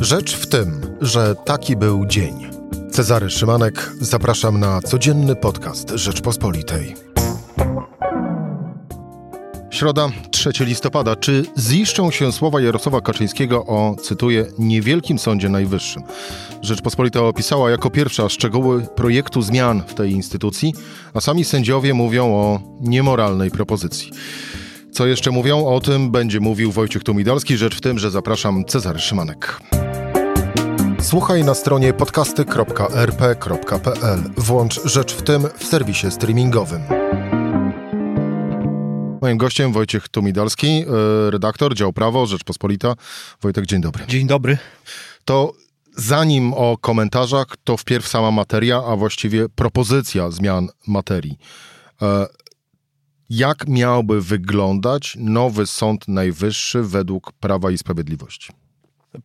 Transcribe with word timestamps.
Rzecz 0.00 0.36
w 0.36 0.46
tym, 0.46 0.96
że 1.00 1.34
taki 1.34 1.76
był 1.76 2.06
dzień. 2.06 2.46
Cezary 2.90 3.30
Szymanek, 3.30 3.92
zapraszam 4.00 4.60
na 4.60 4.80
codzienny 4.82 5.36
podcast 5.36 5.90
Rzeczpospolitej. 5.90 6.94
Środa, 9.70 10.08
3 10.30 10.50
listopada. 10.60 11.16
Czy 11.16 11.44
ziszczą 11.58 12.10
się 12.10 12.32
słowa 12.32 12.60
Jarosława 12.60 13.00
Kaczyńskiego 13.00 13.66
o, 13.66 13.96
cytuję, 14.02 14.46
niewielkim 14.58 15.18
Sądzie 15.18 15.48
Najwyższym? 15.48 16.02
Rzeczpospolita 16.62 17.20
opisała 17.20 17.70
jako 17.70 17.90
pierwsza 17.90 18.28
szczegóły 18.28 18.86
projektu 18.96 19.42
zmian 19.42 19.82
w 19.86 19.94
tej 19.94 20.12
instytucji, 20.12 20.74
a 21.14 21.20
sami 21.20 21.44
sędziowie 21.44 21.94
mówią 21.94 22.34
o 22.34 22.60
niemoralnej 22.80 23.50
propozycji. 23.50 24.10
Co 24.92 25.06
jeszcze 25.06 25.30
mówią? 25.30 25.66
O 25.66 25.80
tym 25.80 26.10
będzie 26.10 26.40
mówił 26.40 26.72
Wojciech 26.72 27.04
Tumidalski. 27.04 27.56
Rzecz 27.56 27.76
w 27.76 27.80
tym, 27.80 27.98
że 27.98 28.10
zapraszam 28.10 28.64
Cezary 28.64 28.98
Szymanek. 28.98 29.60
Słuchaj 31.00 31.44
na 31.44 31.54
stronie 31.54 31.92
podcasty.rp.pl. 31.92 34.22
Włącz 34.36 34.80
Rzecz 34.84 35.14
w 35.14 35.22
tym 35.22 35.42
w 35.58 35.64
serwisie 35.64 36.10
streamingowym. 36.10 36.82
Moim 39.22 39.38
gościem 39.38 39.72
Wojciech 39.72 40.08
Tumidalski, 40.08 40.66
e, 40.66 40.84
redaktor, 41.30 41.74
dział 41.74 41.92
prawo, 41.92 42.26
Rzeczpospolita. 42.26 42.94
Wojtek, 43.42 43.66
dzień 43.66 43.80
dobry. 43.80 44.04
Dzień 44.08 44.26
dobry. 44.26 44.58
To 45.24 45.52
zanim 45.96 46.54
o 46.54 46.76
komentarzach, 46.80 47.46
to 47.64 47.76
wpierw 47.76 48.08
sama 48.08 48.30
materia, 48.30 48.82
a 48.86 48.96
właściwie 48.96 49.48
propozycja 49.48 50.30
zmian 50.30 50.68
materii. 50.86 51.38
E, 53.30 53.34
jak 53.34 53.68
miałby 53.68 54.22
wyglądać 54.22 55.16
nowy 55.20 55.66
Sąd 55.66 56.08
Najwyższy 56.08 56.82
według 56.82 57.32
Prawa 57.32 57.70
i 57.70 57.78
Sprawiedliwości? 57.78 58.52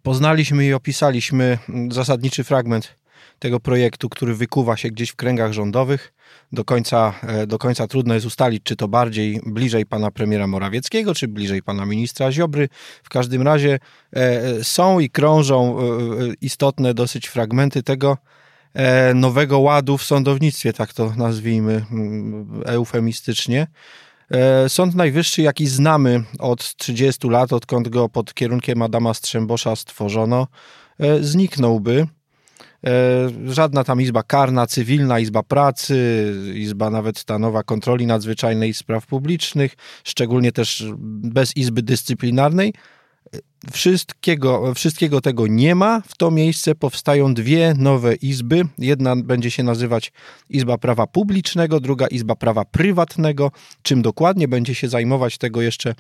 Poznaliśmy 0.04 0.66
i 0.66 0.74
opisaliśmy 0.74 1.58
zasadniczy 1.92 2.44
fragment 2.44 2.96
tego 3.40 3.60
projektu, 3.60 4.10
który 4.10 4.36
wykuwa 4.36 4.78
się 4.78 4.90
gdzieś 4.90 5.10
w 5.10 5.16
kręgach 5.16 5.54
rządowych. 5.54 6.14
Do 6.52 6.66
końca, 6.66 7.14
e, 7.22 7.48
do 7.48 7.58
końca 7.58 7.88
trudno 7.88 8.14
jest 8.14 8.26
ustalić, 8.26 8.64
czy 8.64 8.76
to 8.76 8.88
bardziej 8.88 9.42
bliżej 9.46 9.86
pana 9.86 10.12
premiera 10.12 10.48
Morawieckiego, 10.48 11.16
czy 11.16 11.28
bliżej 11.28 11.64
pana 11.64 11.86
ministra 11.86 12.32
Ziobry. 12.32 12.70
W 13.04 13.10
każdym 13.10 13.42
razie 13.42 13.80
e, 14.14 14.64
są 14.64 15.00
i 15.00 15.10
krążą 15.10 15.80
e, 15.80 15.84
istotne 16.42 16.94
dosyć 16.94 17.28
fragmenty 17.28 17.84
tego 17.84 18.18
nowego 19.16 19.60
ładu 19.60 19.98
w 19.98 20.04
sądownictwie, 20.04 20.74
tak 20.74 20.94
to 20.94 21.14
nazwijmy 21.18 21.86
eufemistycznie. 22.66 23.68
Sąd 24.68 24.96
Najwyższy, 24.96 25.42
jaki 25.42 25.68
znamy 25.68 26.24
od 26.40 26.76
30 26.76 27.30
lat, 27.30 27.54
odkąd 27.54 27.90
go 27.90 28.10
pod 28.10 28.34
kierunkiem 28.34 28.82
Adama 28.82 29.14
Strzembosza 29.14 29.76
stworzono, 29.76 30.48
zniknąłby. 31.22 32.08
E, 32.86 33.54
żadna 33.54 33.84
tam 33.84 34.02
izba 34.02 34.24
karna, 34.24 34.68
cywilna, 34.68 35.20
izba 35.20 35.44
pracy, 35.44 36.34
izba 36.56 36.90
nawet 36.90 37.24
ta 37.24 37.40
nowa 37.40 37.64
kontroli 37.64 38.06
nadzwyczajnej 38.06 38.74
spraw 38.74 39.06
publicznych, 39.06 39.76
szczególnie 40.04 40.52
też 40.52 40.86
bez 40.98 41.58
izby 41.58 41.82
dyscyplinarnej. 41.82 42.74
Wszystkiego, 43.72 44.74
wszystkiego 44.74 45.22
tego 45.22 45.48
nie 45.48 45.76
ma. 45.76 46.02
W 46.02 46.18
to 46.18 46.32
miejsce 46.32 46.76
powstają 46.76 47.34
dwie 47.34 47.74
nowe 47.78 48.16
izby. 48.16 48.66
Jedna 48.78 49.16
będzie 49.16 49.52
się 49.52 49.64
nazywać 49.64 50.12
Izba 50.50 50.78
Prawa 50.78 51.08
Publicznego, 51.08 51.80
druga 51.80 52.08
Izba 52.08 52.36
Prawa 52.36 52.66
Prywatnego. 52.66 53.52
Czym 53.84 54.02
dokładnie 54.02 54.48
będzie 54.48 54.76
się 54.76 54.90
zajmować 54.90 55.38
tego 55.38 55.62
jeszcze 55.62 55.96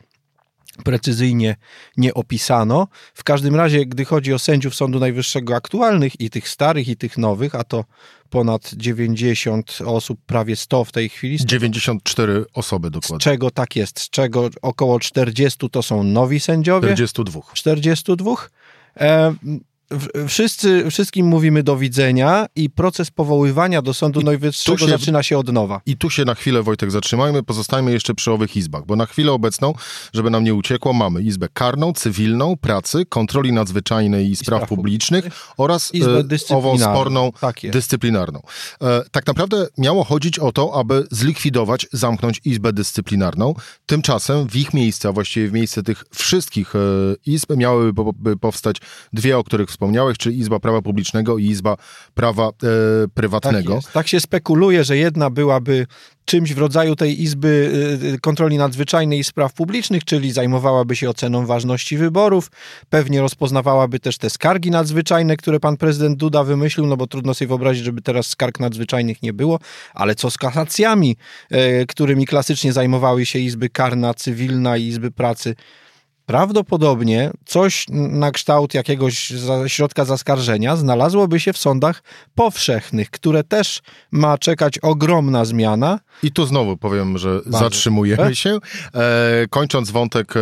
precyzyjnie 0.84 1.56
nie 1.98 2.14
opisano. 2.14 2.88
W 3.14 3.24
każdym 3.24 3.56
razie, 3.56 3.86
gdy 3.86 4.06
chodzi 4.06 4.34
o 4.34 4.40
sędziów 4.40 4.76
Sądu 4.76 5.00
Najwyższego 5.00 5.56
aktualnych 5.56 6.22
i 6.22 6.30
tych 6.30 6.50
starych 6.50 6.88
i 6.88 6.98
tych 6.98 7.18
nowych, 7.18 7.56
a 7.56 7.64
to 7.64 7.86
ponad 8.30 8.72
90 8.74 9.80
osób, 9.86 10.20
prawie 10.26 10.56
100 10.56 10.86
w 10.86 10.92
tej 10.92 11.10
chwili. 11.10 11.38
94 11.46 12.46
osoby 12.54 12.90
dokładnie. 12.90 13.18
Z 13.20 13.24
czego 13.24 13.52
tak 13.52 13.76
jest, 13.76 14.00
z 14.00 14.10
czego 14.10 14.50
około 14.62 15.00
40 15.00 15.70
to 15.70 15.84
są 15.84 16.04
nowi 16.04 16.40
sędziowie. 16.40 16.88
42. 16.88 17.42
42. 17.54 18.36
E, 18.98 19.34
wszyscy, 20.28 20.92
wszystkim 20.92 21.28
mówimy 21.28 21.64
do 21.64 21.78
widzenia 21.78 22.46
i 22.56 22.70
proces 22.70 23.12
powoływania 23.12 23.82
do 23.82 23.94
Sądu 23.94 24.22
I 24.22 24.24
Najwyższego 24.24 24.78
się, 24.78 24.88
zaczyna 24.88 25.24
się 25.24 25.38
od 25.38 25.52
nowa. 25.52 25.82
I 25.86 25.98
tu 25.98 26.10
się 26.10 26.26
na 26.26 26.36
chwilę, 26.36 26.64
Wojtek, 26.64 26.92
zatrzymajmy, 26.92 27.44
pozostajmy 27.44 27.92
jeszcze 27.92 28.16
przy 28.16 28.32
owych 28.32 28.58
izbach, 28.58 28.86
bo 28.86 28.96
na 28.96 29.06
chwilę 29.06 29.32
obecną, 29.32 29.74
żeby 30.14 30.30
nam 30.30 30.44
nie 30.44 30.54
uciekło, 30.54 30.94
mamy 30.94 31.22
Izbę 31.22 31.48
Karną, 31.54 31.94
Cywilną, 31.94 32.58
Pracy, 32.58 33.06
Kontroli 33.06 33.54
Nadzwyczajnej 33.54 34.30
i 34.30 34.36
Spraw, 34.36 34.70
Publicznych, 34.70 34.86
publicznych 35.06 35.54
oraz 35.58 35.92
e, 36.52 36.56
ową 36.56 36.78
sporną 36.78 37.32
tak 37.42 37.56
dyscyplinarną. 37.64 38.42
E, 38.82 39.04
tak 39.12 39.28
naprawdę 39.28 39.68
miało 39.78 40.04
chodzić 40.04 40.40
o 40.40 40.52
to, 40.52 40.80
aby 40.80 41.08
zlikwidować, 41.12 41.88
zamknąć 41.94 42.42
Izbę 42.46 42.74
Dyscyplinarną. 42.74 43.56
Tymczasem 43.86 44.48
w 44.50 44.56
ich 44.56 44.74
miejsce, 44.74 45.10
a 45.10 45.12
właściwie 45.12 45.48
w 45.48 45.54
miejsce 45.54 45.84
tych 45.84 46.04
wszystkich 46.16 46.76
e, 46.76 46.80
izb 47.26 47.56
miałyby 47.58 48.38
powstać 48.38 48.78
dwie, 49.14 49.38
o 49.38 49.44
których 49.44 49.72
wspomniałeś, 49.86 50.18
czyli 50.18 50.40
Izba 50.40 50.60
Prawa 50.60 50.82
Publicznego 50.82 51.38
i 51.38 51.46
Izba 51.46 51.78
Prawa 52.14 52.48
e, 52.48 52.52
Prywatnego. 53.14 53.82
Tak, 53.82 53.92
tak, 53.92 54.08
się 54.08 54.20
spekuluje, 54.20 54.84
że 54.84 54.98
jedna 54.98 55.30
byłaby 55.30 55.88
czymś 56.26 56.54
w 56.54 56.58
rodzaju 56.58 56.96
tej 56.96 57.22
Izby 57.22 57.72
e, 58.04 58.14
e, 58.14 58.18
Kontroli 58.18 58.58
Nadzwyczajnej 58.58 59.20
i 59.20 59.24
Spraw 59.24 59.54
Publicznych, 59.54 60.06
czyli 60.06 60.32
zajmowałaby 60.32 60.96
się 60.96 61.10
oceną 61.10 61.46
ważności 61.46 61.98
wyborów, 61.98 62.52
pewnie 62.90 63.22
rozpoznawałaby 63.22 64.00
też 64.00 64.18
te 64.18 64.30
skargi 64.30 64.72
nadzwyczajne, 64.72 65.38
które 65.38 65.60
pan 65.60 65.78
prezydent 65.78 66.18
Duda 66.18 66.44
wymyślił, 66.44 66.88
no 66.88 66.98
bo 66.98 67.08
trudno 67.08 67.34
sobie 67.34 67.48
wyobrazić, 67.48 67.84
żeby 67.84 68.02
teraz 68.02 68.28
skarg 68.28 68.60
nadzwyczajnych 68.60 69.24
nie 69.24 69.34
było, 69.34 69.60
ale 69.94 70.16
co 70.16 70.32
z 70.32 70.38
kasacjami, 70.38 71.18
e, 71.52 71.86
którymi 71.86 72.26
klasycznie 72.26 72.74
zajmowały 72.74 73.26
się 73.26 73.40
Izby 73.40 73.70
Karna, 73.70 74.14
Cywilna 74.14 74.78
i 74.78 74.84
Izby 74.84 75.12
Pracy 75.12 75.56
prawdopodobnie 76.26 77.32
coś 77.46 77.86
na 77.90 78.32
kształt 78.32 78.74
jakiegoś 78.74 79.34
środka 79.68 80.06
zaskarżenia 80.06 80.76
znalazłoby 80.76 81.40
się 81.40 81.54
w 81.54 81.58
sądach 81.58 82.04
powszechnych, 82.36 83.10
które 83.10 83.44
też 83.44 83.82
ma 84.12 84.38
czekać 84.38 84.80
ogromna 84.80 85.46
zmiana. 85.46 86.00
I 86.24 86.32
tu 86.32 86.46
znowu 86.46 86.78
powiem, 86.78 87.18
że 87.18 87.36
Bardzo. 87.36 87.60
zatrzymujemy 87.60 88.36
się. 88.36 88.58
E, 88.94 89.48
kończąc 89.50 89.92
wątek 89.92 90.38
e, 90.38 90.40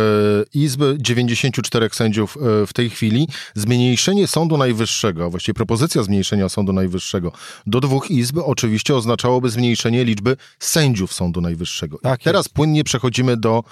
Izby, 0.54 0.96
94 0.98 1.88
sędziów 1.92 2.36
e, 2.36 2.66
w 2.66 2.72
tej 2.72 2.90
chwili, 2.90 3.28
zmniejszenie 3.54 4.26
Sądu 4.26 4.56
Najwyższego, 4.56 5.30
właściwie 5.30 5.54
propozycja 5.54 6.02
zmniejszenia 6.02 6.48
Sądu 6.48 6.72
Najwyższego 6.72 7.32
do 7.66 7.80
dwóch 7.80 8.10
izb 8.10 8.38
oczywiście 8.44 8.94
oznaczałoby 8.94 9.50
zmniejszenie 9.50 10.04
liczby 10.04 10.36
sędziów 10.58 11.12
Sądu 11.12 11.40
Najwyższego. 11.40 11.98
Tak 12.02 12.20
Teraz 12.22 12.48
płynnie 12.48 12.84
przechodzimy 12.84 13.36
do 13.36 13.64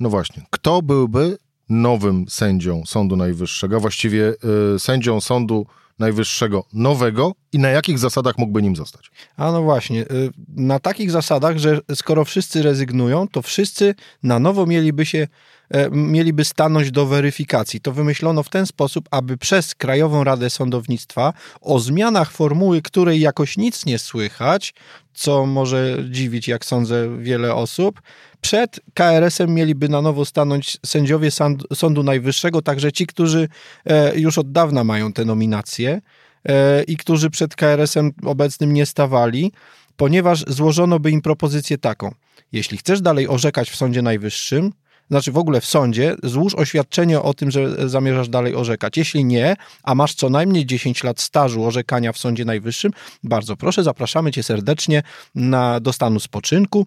no 0.00 0.10
właśnie, 0.10 0.46
kto 0.50 0.82
byłby 0.82 1.38
nowym 1.68 2.24
sędzią 2.28 2.82
Sądu 2.86 3.16
Najwyższego, 3.16 3.80
właściwie 3.80 4.34
y, 4.74 4.78
sędzią 4.78 5.20
Sądu 5.20 5.66
Najwyższego 5.98 6.64
nowego 6.72 7.32
i 7.52 7.58
na 7.58 7.68
jakich 7.68 7.98
zasadach 7.98 8.38
mógłby 8.38 8.62
nim 8.62 8.76
zostać? 8.76 9.10
A 9.36 9.52
no 9.52 9.62
właśnie, 9.62 10.02
y, 10.02 10.30
na 10.56 10.78
takich 10.78 11.10
zasadach, 11.10 11.58
że 11.58 11.80
skoro 11.94 12.24
wszyscy 12.24 12.62
rezygnują, 12.62 13.28
to 13.28 13.42
wszyscy 13.42 13.94
na 14.22 14.38
nowo 14.38 14.66
mieliby 14.66 15.06
się 15.06 15.28
E, 15.70 15.90
mieliby 15.90 16.44
stanąć 16.44 16.90
do 16.90 17.06
weryfikacji. 17.06 17.80
To 17.80 17.92
wymyślono 17.92 18.42
w 18.42 18.48
ten 18.48 18.66
sposób, 18.66 19.08
aby 19.10 19.36
przez 19.36 19.74
Krajową 19.74 20.24
Radę 20.24 20.50
Sądownictwa 20.50 21.32
o 21.60 21.80
zmianach 21.80 22.30
formuły, 22.30 22.82
której 22.82 23.20
jakoś 23.20 23.56
nic 23.56 23.86
nie 23.86 23.98
słychać, 23.98 24.74
co 25.14 25.46
może 25.46 25.98
dziwić, 26.10 26.48
jak 26.48 26.64
sądzę, 26.64 27.18
wiele 27.18 27.54
osób, 27.54 28.02
przed 28.40 28.80
KRS-em 28.94 29.54
mieliby 29.54 29.88
na 29.88 30.02
nowo 30.02 30.24
stanąć 30.24 30.78
sędziowie 30.86 31.30
Sądu 31.74 32.02
Najwyższego, 32.02 32.62
także 32.62 32.92
ci, 32.92 33.06
którzy 33.06 33.48
e, 33.84 34.18
już 34.18 34.38
od 34.38 34.52
dawna 34.52 34.84
mają 34.84 35.12
te 35.12 35.24
nominacje 35.24 36.00
i 36.86 36.96
którzy 36.96 37.30
przed 37.30 37.56
KRS-em 37.56 38.12
obecnym 38.24 38.72
nie 38.72 38.86
stawali, 38.86 39.52
ponieważ 39.96 40.44
złożono 40.46 40.98
by 40.98 41.10
im 41.10 41.22
propozycję 41.22 41.78
taką. 41.78 42.14
Jeśli 42.52 42.78
chcesz 42.78 43.00
dalej 43.00 43.28
orzekać 43.28 43.70
w 43.70 43.76
Sądzie 43.76 44.02
Najwyższym, 44.02 44.72
znaczy 45.10 45.32
w 45.32 45.38
ogóle 45.38 45.60
w 45.60 45.66
sądzie, 45.66 46.16
złóż 46.22 46.54
oświadczenie 46.54 47.20
o 47.20 47.34
tym, 47.34 47.50
że 47.50 47.88
zamierzasz 47.88 48.28
dalej 48.28 48.54
orzekać. 48.54 48.96
Jeśli 48.96 49.24
nie, 49.24 49.56
a 49.82 49.94
masz 49.94 50.14
co 50.14 50.30
najmniej 50.30 50.66
10 50.66 51.04
lat 51.04 51.20
stażu 51.20 51.64
orzekania 51.64 52.12
w 52.12 52.18
Sądzie 52.18 52.44
Najwyższym, 52.44 52.92
bardzo 53.22 53.56
proszę, 53.56 53.82
zapraszamy 53.82 54.32
cię 54.32 54.42
serdecznie 54.42 55.02
na, 55.34 55.80
do 55.80 55.92
stanu 55.92 56.20
spoczynku 56.20 56.86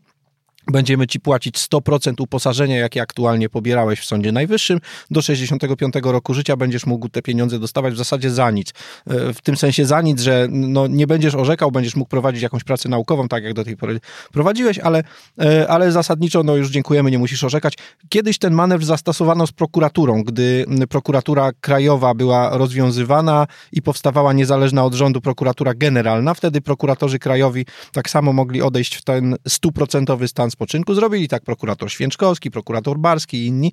będziemy 0.72 1.08
ci 1.08 1.20
płacić 1.20 1.58
100% 1.58 2.14
uposażenia, 2.20 2.78
jakie 2.78 3.02
aktualnie 3.02 3.50
pobierałeś 3.50 4.00
w 4.00 4.06
Sądzie 4.06 4.32
Najwyższym. 4.32 4.80
Do 5.12 5.22
65 5.22 5.94
roku 6.04 6.34
życia 6.34 6.56
będziesz 6.56 6.86
mógł 6.86 7.10
te 7.10 7.22
pieniądze 7.22 7.60
dostawać 7.60 7.94
w 7.94 7.98
zasadzie 7.98 8.32
za 8.32 8.52
nic. 8.52 8.70
E, 9.08 9.34
w 9.34 9.42
tym 9.42 9.58
sensie 9.58 9.86
za 9.86 10.02
nic, 10.02 10.22
że 10.22 10.48
no, 10.50 10.88
nie 10.88 11.08
będziesz 11.08 11.36
orzekał, 11.36 11.72
będziesz 11.72 11.96
mógł 11.96 12.10
prowadzić 12.10 12.42
jakąś 12.44 12.64
pracę 12.64 12.90
naukową, 12.90 13.28
tak 13.28 13.44
jak 13.44 13.54
do 13.54 13.64
tej 13.64 13.78
pory 13.78 14.00
prowadziłeś, 14.34 14.80
ale, 14.80 15.04
e, 15.42 15.68
ale 15.68 15.92
zasadniczo 15.92 16.44
no 16.44 16.56
już 16.56 16.70
dziękujemy, 16.70 17.12
nie 17.12 17.20
musisz 17.20 17.44
orzekać. 17.44 17.74
Kiedyś 18.10 18.38
ten 18.38 18.54
manewr 18.54 18.86
zastosowano 18.86 19.48
z 19.48 19.52
prokuraturą, 19.52 20.24
gdy 20.24 20.66
prokuratura 20.90 21.52
krajowa 21.62 22.14
była 22.14 22.58
rozwiązywana 22.58 23.48
i 23.72 23.82
powstawała 23.82 24.34
niezależna 24.34 24.86
od 24.86 24.94
rządu 24.94 25.22
prokuratura 25.22 25.74
generalna. 25.74 26.34
Wtedy 26.34 26.62
prokuratorzy 26.62 27.20
krajowi 27.20 27.66
tak 27.94 28.10
samo 28.10 28.34
mogli 28.34 28.62
odejść 28.62 28.96
w 28.96 29.02
ten 29.02 29.36
stuprocentowy 29.48 30.28
stan 30.28 30.52
spoczynku. 30.62 30.94
Zrobili 30.94 31.28
tak 31.28 31.44
prokurator 31.44 31.92
Święczkowski, 31.92 32.52
prokurator 32.52 32.98
Barski 32.98 33.38
i 33.38 33.46
inni. 33.46 33.72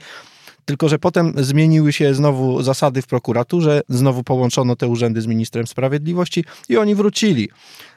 Tylko, 0.64 0.88
że 0.88 0.98
potem 0.98 1.32
zmieniły 1.36 1.92
się 1.92 2.14
znowu 2.14 2.62
zasady 2.62 3.02
w 3.02 3.06
prokuraturze, 3.06 3.80
znowu 3.88 4.24
połączono 4.24 4.76
te 4.76 4.88
urzędy 4.88 5.20
z 5.20 5.26
ministrem 5.26 5.66
sprawiedliwości 5.66 6.44
i 6.68 6.76
oni 6.76 6.94
wrócili. 6.94 7.48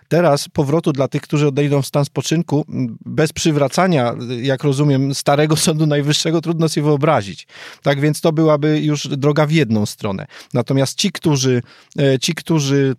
Teraz 0.08 0.50
powrotu 0.50 0.92
dla 0.92 1.08
tych, 1.08 1.22
którzy 1.22 1.48
odejdą 1.48 1.82
w 1.82 1.88
stan 1.88 2.06
spoczynku, 2.06 2.66
bez 3.06 3.34
przywracania, 3.34 4.16
jak 4.42 4.64
rozumiem, 4.64 5.16
starego 5.16 5.56
Sądu 5.66 5.86
Najwyższego, 5.86 6.42
trudno 6.42 6.70
sobie 6.70 6.84
wyobrazić. 6.84 7.48
Tak 7.84 8.00
więc 8.00 8.22
to 8.22 8.32
byłaby 8.32 8.80
już 8.82 9.08
droga 9.08 9.46
w 9.46 9.52
jedną 9.52 9.86
stronę. 9.86 10.26
Natomiast 10.54 10.98
ci, 10.98 11.12
którzy, 11.12 11.62
e, 12.00 12.20
ci, 12.20 12.36
którzy 12.36 12.96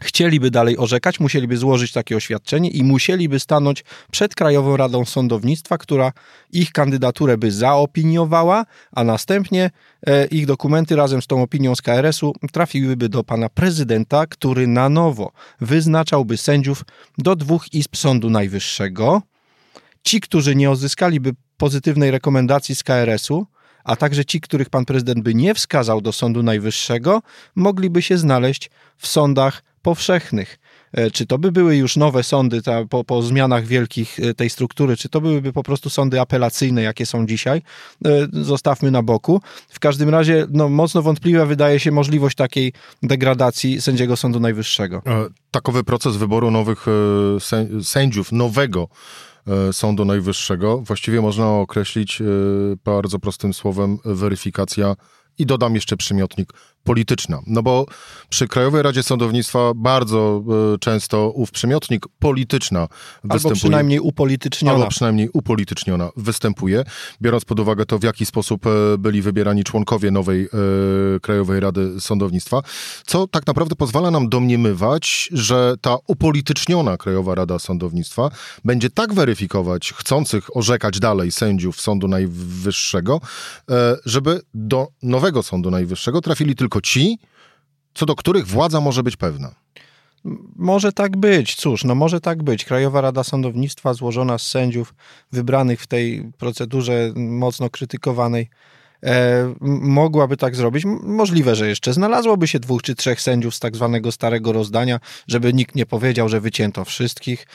chcieliby 0.00 0.50
dalej 0.50 0.78
orzekać, 0.78 1.20
musieliby 1.20 1.56
złożyć 1.56 1.92
takie 1.92 2.16
oświadczenie 2.16 2.70
i 2.70 2.84
musieliby 2.84 3.40
stanąć 3.40 3.84
przed 4.10 4.34
Krajową 4.34 4.76
Radą 4.76 5.04
Sądownictwa, 5.04 5.78
która 5.78 6.12
ich 6.52 6.72
kandydaturę 6.72 7.38
by 7.38 7.52
zaopiniowała, 7.52 8.64
a 8.92 9.04
następnie 9.04 9.70
e, 10.06 10.26
ich 10.26 10.46
dokumenty 10.46 10.96
razem 10.96 11.22
z 11.22 11.26
tą 11.26 11.42
opinią 11.42 11.74
z 11.74 11.82
KRS-u 11.82 12.32
trafiłyby 12.52 13.08
do 13.08 13.24
pana 13.24 13.48
prezydenta, 13.48 14.26
który 14.26 14.66
na 14.66 14.88
nowo 14.88 15.32
wyznaczałby 15.60 16.36
sędziów 16.36 16.84
do 17.18 17.36
dwóch 17.36 17.74
izb 17.74 17.96
Sądu 17.96 18.30
Najwyższego. 18.30 19.22
Ci, 20.02 20.20
którzy 20.20 20.56
nie 20.56 20.70
uzyskaliby 20.70 21.32
pozytywnej 21.56 22.10
rekomendacji 22.10 22.74
z 22.74 22.82
KRS-u, 22.82 23.46
a 23.84 23.96
także 23.96 24.24
ci, 24.24 24.40
których 24.40 24.70
pan 24.70 24.84
prezydent 24.84 25.24
by 25.24 25.34
nie 25.34 25.54
wskazał 25.54 26.00
do 26.00 26.12
Sądu 26.12 26.42
Najwyższego, 26.42 27.22
mogliby 27.54 28.02
się 28.02 28.18
znaleźć 28.18 28.70
w 28.96 29.06
sądach 29.06 29.62
powszechnych. 29.86 30.58
E, 30.92 31.10
czy 31.10 31.26
to 31.26 31.38
by 31.38 31.52
były 31.52 31.76
już 31.76 31.96
nowe 31.96 32.22
sądy 32.22 32.62
ta, 32.62 32.84
po, 32.84 33.04
po 33.04 33.22
zmianach 33.22 33.66
wielkich 33.66 34.20
e, 34.20 34.34
tej 34.34 34.50
struktury, 34.50 34.96
czy 34.96 35.08
to 35.08 35.20
byłyby 35.20 35.52
po 35.52 35.62
prostu 35.62 35.90
sądy 35.90 36.20
apelacyjne, 36.20 36.82
jakie 36.82 37.06
są 37.06 37.26
dzisiaj? 37.26 37.62
E, 38.04 38.26
zostawmy 38.32 38.90
na 38.90 39.02
boku. 39.02 39.40
W 39.68 39.80
każdym 39.80 40.08
razie 40.08 40.46
no, 40.50 40.68
mocno 40.68 41.02
wątpliwa 41.02 41.46
wydaje 41.46 41.80
się 41.80 41.90
możliwość 41.90 42.36
takiej 42.36 42.72
degradacji 43.02 43.80
sędziego 43.80 44.16
Sądu 44.16 44.40
Najwyższego. 44.40 45.02
Takowy 45.50 45.84
proces 45.84 46.16
wyboru 46.16 46.50
nowych 46.50 46.86
sędziów, 47.82 48.32
nowego 48.32 48.88
Sądu 49.72 50.04
Najwyższego 50.04 50.78
właściwie 50.78 51.20
można 51.20 51.50
określić 51.50 52.22
bardzo 52.84 53.18
prostym 53.18 53.54
słowem 53.54 53.98
weryfikacja 54.04 54.94
i 55.38 55.46
dodam 55.46 55.74
jeszcze 55.74 55.96
przymiotnik 55.96 56.52
polityczna. 56.86 57.40
No 57.46 57.62
bo 57.62 57.86
przy 58.28 58.48
Krajowej 58.48 58.82
Radzie 58.82 59.02
Sądownictwa 59.02 59.72
bardzo 59.74 60.42
y, 60.74 60.78
często 60.78 61.30
ów 61.30 61.50
przymiotnik 61.50 62.06
polityczna 62.18 62.88
występuje. 63.24 63.50
Albo 63.50 63.50
przynajmniej 63.54 64.00
upolityczniona. 64.00 64.74
Albo 64.74 64.88
przynajmniej 64.88 65.28
upolityczniona 65.32 66.10
występuje, 66.16 66.84
biorąc 67.22 67.44
pod 67.44 67.60
uwagę 67.60 67.86
to, 67.86 67.98
w 67.98 68.02
jaki 68.02 68.26
sposób 68.26 68.66
y, 68.66 68.98
byli 68.98 69.22
wybierani 69.22 69.64
członkowie 69.64 70.10
nowej 70.10 70.48
y, 71.16 71.20
Krajowej 71.20 71.60
Rady 71.60 72.00
Sądownictwa, 72.00 72.60
co 73.06 73.26
tak 73.26 73.46
naprawdę 73.46 73.76
pozwala 73.76 74.10
nam 74.10 74.28
domniemywać, 74.28 75.28
że 75.32 75.74
ta 75.80 75.96
upolityczniona 76.06 76.96
Krajowa 76.96 77.34
Rada 77.34 77.58
Sądownictwa 77.58 78.30
będzie 78.64 78.90
tak 78.90 79.14
weryfikować 79.14 79.92
chcących 79.92 80.56
orzekać 80.56 80.98
dalej 80.98 81.32
sędziów 81.32 81.80
Sądu 81.80 82.08
Najwyższego, 82.08 83.20
żeby 84.04 84.40
do 84.54 84.88
nowego 85.02 85.42
Sądu 85.42 85.70
Najwyższego 85.70 86.20
trafili 86.20 86.54
tylko 86.54 86.75
tylko 86.76 86.80
ci, 86.80 87.18
co 87.94 88.06
do 88.06 88.14
których 88.14 88.46
władza 88.46 88.80
może 88.80 89.02
być 89.02 89.16
pewna. 89.16 89.54
Może 90.56 90.92
tak 90.92 91.16
być, 91.16 91.54
cóż, 91.54 91.84
no 91.84 91.94
może 91.94 92.20
tak 92.20 92.42
być. 92.42 92.64
Krajowa 92.64 93.00
Rada 93.00 93.24
Sądownictwa 93.24 93.94
złożona 93.94 94.38
z 94.38 94.46
sędziów 94.46 94.94
wybranych 95.32 95.80
w 95.80 95.86
tej 95.86 96.32
procedurze 96.38 97.12
mocno 97.16 97.70
krytykowanej 97.70 98.48
e, 99.02 99.54
mogłaby 99.60 100.36
tak 100.36 100.56
zrobić. 100.56 100.84
Możliwe, 101.02 101.54
że 101.54 101.68
jeszcze 101.68 101.92
znalazłoby 101.92 102.48
się 102.48 102.60
dwóch 102.60 102.82
czy 102.82 102.94
trzech 102.94 103.20
sędziów 103.20 103.54
z 103.54 103.60
tak 103.60 103.76
zwanego 103.76 104.12
starego 104.12 104.52
rozdania, 104.52 105.00
żeby 105.28 105.52
nikt 105.52 105.74
nie 105.74 105.86
powiedział, 105.86 106.28
że 106.28 106.40
wycięto 106.40 106.84
wszystkich 106.84 107.46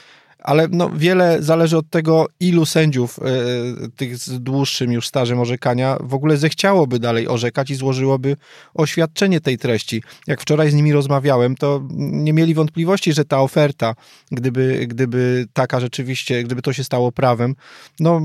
ale 0.42 0.68
no, 0.70 0.90
wiele 0.94 1.42
zależy 1.42 1.76
od 1.76 1.90
tego, 1.90 2.26
ilu 2.40 2.66
sędziów 2.66 3.18
y, 3.18 3.90
tych 3.96 4.16
z 4.16 4.40
dłuższym 4.40 4.92
już 4.92 5.06
stażem 5.06 5.40
orzekania 5.40 5.96
w 6.00 6.14
ogóle 6.14 6.36
zechciałoby 6.36 6.98
dalej 6.98 7.28
orzekać 7.28 7.70
i 7.70 7.74
złożyłoby 7.74 8.36
oświadczenie 8.74 9.40
tej 9.40 9.58
treści. 9.58 10.02
Jak 10.26 10.40
wczoraj 10.40 10.70
z 10.70 10.74
nimi 10.74 10.92
rozmawiałem, 10.92 11.56
to 11.56 11.80
nie 11.96 12.32
mieli 12.32 12.54
wątpliwości, 12.54 13.12
że 13.12 13.24
ta 13.24 13.40
oferta, 13.40 13.94
gdyby, 14.30 14.86
gdyby 14.86 15.46
taka 15.52 15.80
rzeczywiście, 15.80 16.42
gdyby 16.42 16.62
to 16.62 16.72
się 16.72 16.84
stało 16.84 17.12
prawem, 17.12 17.54
no 18.00 18.20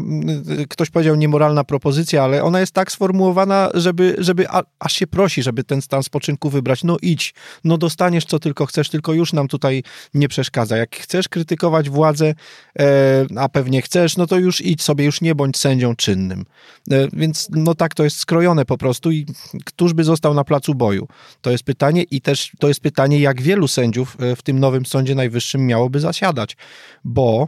y, 0.60 0.68
ktoś 0.68 0.90
powiedział 0.90 1.16
niemoralna 1.16 1.64
propozycja, 1.64 2.24
ale 2.24 2.44
ona 2.44 2.60
jest 2.60 2.72
tak 2.72 2.92
sformułowana, 2.92 3.70
żeby, 3.74 4.16
żeby 4.18 4.50
a, 4.50 4.64
aż 4.80 4.94
się 4.94 5.08
prosi, 5.08 5.44
żeby 5.44 5.64
ten 5.64 5.82
stan 5.82 6.04
spoczynku 6.04 6.50
wybrać. 6.50 6.84
No 6.84 6.98
idź, 7.02 7.34
no 7.64 7.78
dostaniesz 7.78 8.26
co 8.26 8.40
tylko 8.40 8.66
chcesz, 8.66 8.90
tylko 8.90 9.14
już 9.14 9.34
nam 9.34 9.48
tutaj 9.48 9.84
nie 10.14 10.28
przeszkadza. 10.28 10.78
Jak 10.78 10.96
chcesz 10.96 11.30
krytykować 11.30 11.90
władzę, 11.90 12.07
władzę, 12.08 12.34
e, 12.80 13.26
a 13.38 13.50
pewnie 13.50 13.82
chcesz, 13.82 14.18
no 14.18 14.28
to 14.28 14.38
już 14.38 14.62
idź 14.62 14.82
sobie, 14.82 15.06
już 15.06 15.22
nie 15.22 15.36
bądź 15.36 15.58
sędzią 15.58 15.96
czynnym. 15.96 16.46
E, 16.92 17.08
więc 17.14 17.48
no 17.52 17.76
tak 17.76 17.94
to 17.94 18.04
jest 18.04 18.18
skrojone 18.18 18.66
po 18.66 18.78
prostu 18.78 19.12
i 19.12 19.26
któż 19.66 19.94
by 19.94 20.04
został 20.04 20.34
na 20.34 20.44
placu 20.44 20.76
boju? 20.76 21.08
To 21.42 21.52
jest 21.52 21.64
pytanie 21.64 22.04
i 22.04 22.22
też 22.22 22.52
to 22.60 22.68
jest 22.68 22.80
pytanie, 22.80 23.20
jak 23.20 23.42
wielu 23.42 23.68
sędziów 23.68 24.18
e, 24.20 24.36
w 24.36 24.42
tym 24.42 24.60
nowym 24.60 24.86
Sądzie 24.86 25.16
Najwyższym 25.16 25.66
miałoby 25.66 26.00
zasiadać, 26.00 26.58
bo 27.04 27.48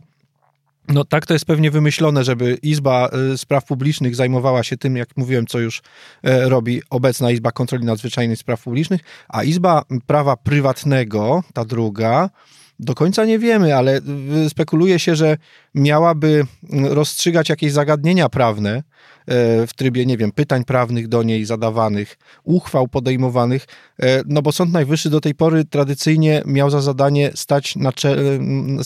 no 0.88 1.06
tak 1.06 1.26
to 1.26 1.34
jest 1.34 1.46
pewnie 1.46 1.72
wymyślone, 1.72 2.24
żeby 2.24 2.58
Izba 2.64 3.10
Spraw 3.38 3.66
Publicznych 3.66 4.16
zajmowała 4.16 4.64
się 4.64 4.78
tym, 4.78 4.98
jak 4.98 5.18
mówiłem, 5.18 5.48
co 5.48 5.60
już 5.60 5.82
robi 6.24 6.82
obecna 6.90 7.32
Izba 7.32 7.52
Kontroli 7.52 7.86
Nadzwyczajnej 7.86 8.38
Spraw 8.38 8.64
Publicznych, 8.64 9.02
a 9.28 9.44
Izba 9.44 9.84
Prawa 10.08 10.38
Prywatnego, 10.38 11.44
ta 11.54 11.66
druga, 11.66 12.30
do 12.80 12.96
końca 12.96 13.26
nie 13.26 13.40
wiemy, 13.40 13.76
ale 13.76 14.02
spekuluje 14.50 15.00
się, 15.00 15.16
że 15.16 15.38
miałaby 15.76 16.46
rozstrzygać 16.84 17.50
jakieś 17.50 17.72
zagadnienia 17.72 18.30
prawne 18.30 18.84
w 19.68 19.70
trybie, 19.76 20.06
nie 20.06 20.18
wiem, 20.18 20.32
pytań 20.32 20.64
prawnych 20.64 21.08
do 21.08 21.24
niej 21.24 21.46
zadawanych, 21.46 22.18
uchwał 22.44 22.88
podejmowanych, 22.88 23.66
e, 24.02 24.22
no 24.26 24.42
bo 24.42 24.52
Sąd 24.52 24.74
Najwyższy 24.74 25.10
do 25.10 25.22
tej 25.22 25.36
pory 25.36 25.66
tradycyjnie 25.66 26.42
miał 26.46 26.70
za 26.70 26.82
zadanie 26.82 27.32
stać 27.36 27.76
na, 27.76 27.92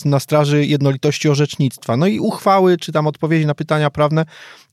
na 0.05 0.19
straży 0.19 0.65
jednolitości 0.65 1.29
orzecznictwa. 1.29 1.97
No 1.97 2.07
i 2.07 2.19
uchwały, 2.19 2.77
czy 2.77 2.91
tam 2.91 3.07
odpowiedzi 3.07 3.45
na 3.45 3.55
pytania 3.55 3.89
prawne 3.89 4.25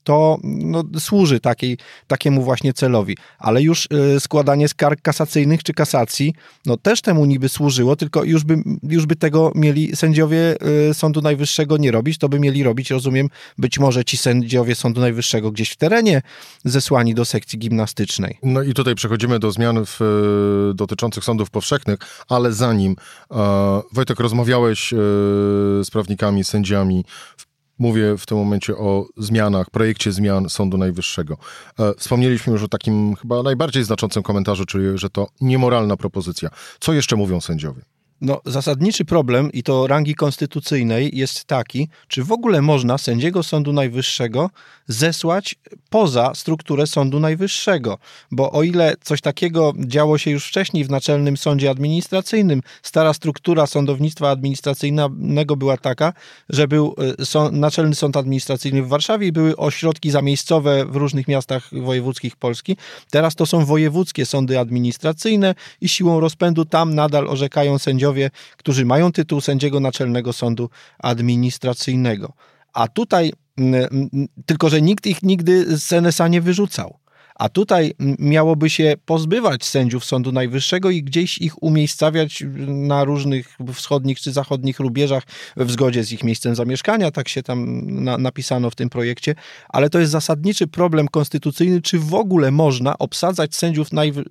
to 0.03 0.37
no, 0.43 0.83
służy 0.99 1.39
takiej, 1.39 1.77
takiemu 2.07 2.43
właśnie 2.43 2.73
celowi. 2.73 3.17
Ale 3.39 3.61
już 3.61 3.87
y, 4.15 4.19
składanie 4.19 4.67
skarg 4.67 5.01
kasacyjnych 5.01 5.63
czy 5.63 5.73
kasacji, 5.73 6.33
no 6.65 6.77
też 6.77 7.01
temu 7.01 7.25
niby 7.25 7.49
służyło, 7.49 7.95
tylko 7.95 8.23
już 8.23 8.43
by, 8.43 8.55
już 8.83 9.05
by 9.05 9.15
tego 9.15 9.51
mieli 9.55 9.95
sędziowie 9.95 10.55
Sądu 10.93 11.21
Najwyższego 11.21 11.77
nie 11.77 11.91
robić, 11.91 12.17
to 12.17 12.29
by 12.29 12.39
mieli 12.39 12.63
robić, 12.63 12.91
rozumiem, 12.91 13.27
być 13.57 13.79
może 13.79 14.05
ci 14.05 14.17
sędziowie 14.17 14.75
Sądu 14.75 15.01
Najwyższego 15.01 15.51
gdzieś 15.51 15.60
w 15.69 15.77
terenie 15.77 16.21
zesłani 16.65 17.15
do 17.15 17.25
sekcji 17.25 17.59
gimnastycznej. 17.59 18.37
No 18.43 18.63
i 18.63 18.73
tutaj 18.73 18.95
przechodzimy 18.95 19.39
do 19.39 19.51
zmian 19.51 19.85
w, 19.85 20.01
y, 20.71 20.73
dotyczących 20.73 21.23
sądów 21.23 21.49
powszechnych, 21.49 21.99
ale 22.29 22.53
zanim, 22.53 22.95
Wojtek, 23.91 24.19
rozmawiałeś 24.19 24.89
z 25.83 25.89
prawnikami, 25.91 26.43
sędziami 26.43 27.05
w 27.37 27.45
Mówię 27.81 28.17
w 28.17 28.25
tym 28.25 28.37
momencie 28.37 28.77
o 28.77 29.05
zmianach, 29.17 29.69
projekcie 29.69 30.11
zmian 30.11 30.49
Sądu 30.49 30.77
Najwyższego. 30.77 31.37
E, 31.79 31.93
wspomnieliśmy 31.97 32.53
już 32.53 32.63
o 32.63 32.67
takim 32.67 33.15
chyba 33.15 33.43
najbardziej 33.43 33.83
znaczącym 33.83 34.23
komentarzu, 34.23 34.65
czyli 34.65 34.97
że 34.97 35.09
to 35.09 35.27
niemoralna 35.41 35.97
propozycja. 35.97 36.49
Co 36.79 36.93
jeszcze 36.93 37.15
mówią 37.15 37.41
sędziowie? 37.41 37.81
No, 38.21 38.41
zasadniczy 38.45 39.05
problem, 39.05 39.51
i 39.51 39.63
to 39.63 39.87
rangi 39.87 40.15
konstytucyjnej, 40.15 41.17
jest 41.17 41.45
taki, 41.45 41.87
czy 42.07 42.23
w 42.23 42.31
ogóle 42.31 42.61
można 42.61 42.97
sędziego 42.97 43.43
Sądu 43.43 43.73
Najwyższego 43.73 44.49
zesłać 44.87 45.55
poza 45.89 46.35
strukturę 46.35 46.87
Sądu 46.87 47.19
Najwyższego. 47.19 47.97
Bo 48.31 48.51
o 48.51 48.63
ile 48.63 48.95
coś 49.03 49.21
takiego 49.21 49.73
działo 49.77 50.17
się 50.17 50.31
już 50.31 50.47
wcześniej 50.47 50.83
w 50.83 50.89
Naczelnym 50.89 51.37
Sądzie 51.37 51.69
Administracyjnym, 51.69 52.61
stara 52.83 53.13
struktura 53.13 53.67
sądownictwa 53.67 54.29
administracyjnego 54.29 55.55
była 55.55 55.77
taka, 55.77 56.13
że 56.49 56.67
był 56.67 56.95
e, 57.35 57.51
Naczelny 57.51 57.95
Sąd 57.95 58.17
Administracyjny 58.17 58.83
w 58.83 58.87
Warszawie 58.87 59.27
i 59.27 59.31
były 59.31 59.57
ośrodki 59.57 60.11
zamiejscowe 60.11 60.85
w 60.85 60.95
różnych 60.95 61.27
miastach 61.27 61.69
wojewódzkich 61.71 62.35
Polski. 62.35 62.77
Teraz 63.11 63.35
to 63.35 63.45
są 63.45 63.65
wojewódzkie 63.65 64.25
sądy 64.25 64.59
administracyjne 64.59 65.55
i 65.81 65.89
siłą 65.89 66.19
rozpędu 66.19 66.65
tam 66.65 66.95
nadal 66.95 67.27
orzekają 67.27 67.79
sędziowie, 67.79 68.10
którzy 68.57 68.85
mają 68.85 69.11
tytuł 69.11 69.41
sędziego 69.41 69.79
Naczelnego 69.79 70.33
Sądu 70.33 70.69
Administracyjnego. 70.99 72.33
A 72.73 72.87
tutaj, 72.87 73.33
tylko 74.45 74.69
że 74.69 74.81
nikt 74.81 75.05
ich 75.05 75.23
nigdy 75.23 75.77
z 75.77 75.93
NSA 75.93 76.27
nie 76.27 76.41
wyrzucał. 76.41 77.00
A 77.41 77.49
tutaj 77.49 77.93
miałoby 78.19 78.69
się 78.69 78.95
pozbywać 79.05 79.65
sędziów 79.65 80.05
Sądu 80.05 80.31
Najwyższego 80.31 80.89
i 80.89 81.03
gdzieś 81.03 81.37
ich 81.37 81.63
umiejscawiać 81.63 82.43
na 82.67 83.03
różnych 83.03 83.57
wschodnich 83.73 84.19
czy 84.19 84.31
zachodnich 84.31 84.79
rubieżach 84.79 85.23
w 85.57 85.71
zgodzie 85.71 86.03
z 86.03 86.11
ich 86.11 86.23
miejscem 86.23 86.55
zamieszkania, 86.55 87.11
tak 87.11 87.29
się 87.29 87.43
tam 87.43 87.81
na, 88.03 88.17
napisano 88.17 88.69
w 88.69 88.75
tym 88.75 88.89
projekcie, 88.89 89.35
ale 89.69 89.89
to 89.89 89.99
jest 89.99 90.11
zasadniczy 90.11 90.67
problem 90.67 91.07
konstytucyjny, 91.07 91.81
czy 91.81 91.99
w 91.99 92.13
ogóle 92.13 92.51
można 92.51 92.97
obsadzać 92.97 93.55
sędziów 93.55 93.87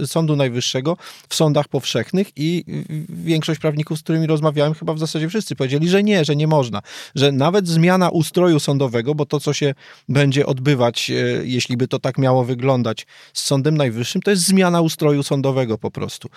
Sądu 0.06 0.36
Najwyższego 0.36 0.96
w 1.28 1.34
sądach 1.34 1.68
powszechnych 1.68 2.28
i 2.36 2.64
większość 3.08 3.60
prawników, 3.60 3.98
z 3.98 4.02
którymi 4.02 4.26
rozmawiałem, 4.26 4.74
chyba 4.74 4.94
w 4.94 4.98
zasadzie 4.98 5.28
wszyscy 5.28 5.56
powiedzieli, 5.56 5.88
że 5.88 6.02
nie, 6.02 6.24
że 6.24 6.36
nie 6.36 6.46
można, 6.46 6.82
że 7.14 7.32
nawet 7.32 7.68
zmiana 7.68 8.08
ustroju 8.08 8.60
sądowego, 8.60 9.14
bo 9.14 9.26
to, 9.26 9.40
co 9.40 9.52
się 9.52 9.74
będzie 10.08 10.46
odbywać, 10.46 11.10
e, 11.10 11.14
jeśli 11.44 11.76
by 11.76 11.88
to 11.88 11.98
tak 11.98 12.18
miało 12.18 12.44
wyglądać, 12.44 12.99
z 13.32 13.44
Sądem 13.44 13.76
Najwyższym, 13.76 14.22
to 14.22 14.30
jest 14.30 14.42
zmiana 14.42 14.80
ustroju 14.80 15.22
sądowego 15.22 15.78
po 15.78 15.90
prostu. 15.90 16.28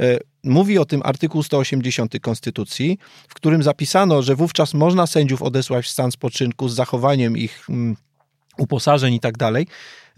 E, 0.00 0.18
mówi 0.44 0.78
o 0.78 0.84
tym 0.84 1.00
artykuł 1.04 1.42
180 1.42 2.20
Konstytucji, 2.20 2.98
w 3.28 3.34
którym 3.34 3.62
zapisano, 3.62 4.22
że 4.22 4.36
wówczas 4.36 4.74
można 4.74 5.06
sędziów 5.06 5.42
odesłać 5.42 5.86
w 5.86 5.90
stan 5.90 6.12
spoczynku 6.12 6.68
z 6.68 6.74
zachowaniem 6.74 7.36
ich 7.36 7.66
mm, 7.68 7.96
uposażeń 8.58 9.14
i 9.14 9.20
tak 9.20 9.38
dalej. 9.38 9.66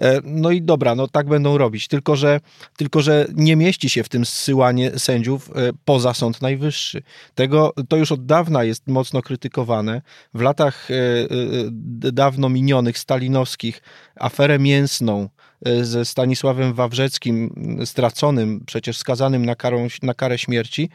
E, 0.00 0.20
no 0.24 0.50
i 0.50 0.62
dobra, 0.62 0.94
no 0.94 1.08
tak 1.08 1.28
będą 1.28 1.58
robić, 1.58 1.88
tylko 1.88 2.16
że, 2.16 2.40
tylko 2.76 3.02
że 3.02 3.26
nie 3.34 3.56
mieści 3.56 3.88
się 3.88 4.04
w 4.04 4.08
tym 4.08 4.24
zsyłanie 4.24 4.98
sędziów 4.98 5.50
e, 5.50 5.70
poza 5.84 6.14
Sąd 6.14 6.42
Najwyższy. 6.42 7.02
Tego, 7.34 7.74
to 7.88 7.96
już 7.96 8.12
od 8.12 8.26
dawna 8.26 8.64
jest 8.64 8.88
mocno 8.88 9.22
krytykowane. 9.22 10.02
W 10.34 10.40
latach 10.40 10.88
dawno 12.12 12.48
minionych, 12.48 12.98
stalinowskich, 12.98 13.82
aferę 14.16 14.58
mięsną, 14.58 15.28
ze 15.82 16.04
Stanisławem 16.04 16.74
Wawrzeckim, 16.74 17.54
straconym, 17.84 18.62
przecież 18.66 18.98
skazanym 18.98 19.46
na, 19.46 19.54
karą, 19.54 19.86
na 20.02 20.14
karę 20.14 20.38
śmierci, 20.38 20.90